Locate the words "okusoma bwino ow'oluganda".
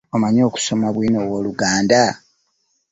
0.49-2.03